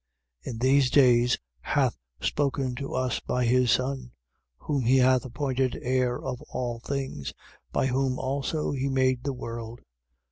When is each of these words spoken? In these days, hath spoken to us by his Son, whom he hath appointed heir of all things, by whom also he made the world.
In 0.41 0.57
these 0.57 0.89
days, 0.89 1.37
hath 1.59 1.95
spoken 2.21 2.73
to 2.73 2.95
us 2.95 3.19
by 3.19 3.45
his 3.45 3.69
Son, 3.69 4.13
whom 4.57 4.81
he 4.83 4.97
hath 4.97 5.25
appointed 5.25 5.77
heir 5.83 6.19
of 6.19 6.41
all 6.49 6.79
things, 6.79 7.35
by 7.71 7.85
whom 7.85 8.17
also 8.17 8.71
he 8.71 8.89
made 8.89 9.23
the 9.23 9.33
world. 9.33 9.81